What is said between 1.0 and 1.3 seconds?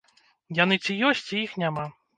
ёсць,